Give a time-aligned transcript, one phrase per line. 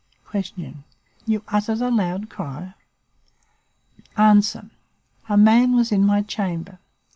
[0.31, 0.73] "Q.
[1.27, 2.73] You uttered a loud cry?
[4.17, 4.41] "A.
[5.29, 6.79] A man was in my chamber.